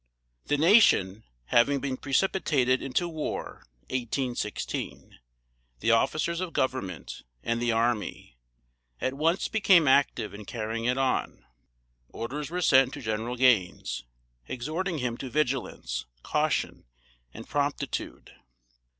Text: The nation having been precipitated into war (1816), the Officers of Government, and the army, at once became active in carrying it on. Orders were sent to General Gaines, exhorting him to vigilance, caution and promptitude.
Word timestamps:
The 0.47 0.57
nation 0.57 1.25
having 1.45 1.79
been 1.79 1.95
precipitated 1.95 2.81
into 2.81 3.07
war 3.07 3.67
(1816), 3.91 5.19
the 5.79 5.91
Officers 5.91 6.41
of 6.41 6.53
Government, 6.53 7.21
and 7.43 7.61
the 7.61 7.71
army, 7.71 8.39
at 8.99 9.13
once 9.13 9.47
became 9.47 9.87
active 9.87 10.33
in 10.33 10.45
carrying 10.45 10.85
it 10.85 10.97
on. 10.97 11.45
Orders 12.09 12.49
were 12.49 12.63
sent 12.63 12.95
to 12.95 13.01
General 13.01 13.35
Gaines, 13.35 14.03
exhorting 14.47 14.97
him 14.97 15.17
to 15.17 15.29
vigilance, 15.29 16.07
caution 16.23 16.85
and 17.31 17.47
promptitude. 17.47 18.31